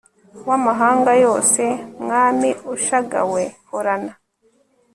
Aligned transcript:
w'amahanga 0.47 1.11
yose, 1.23 1.63
mwami 2.03 2.49
ushagawe 2.75 3.41
horana 3.69 4.13